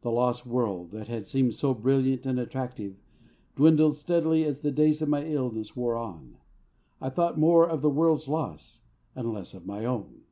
[0.00, 2.96] The lost world, that had seemed so brilliant and attractive,
[3.54, 6.38] dwindled steadily as the days of my illness wore on.
[7.00, 8.80] I thought more of the world's loss,
[9.14, 10.22] and less of my own.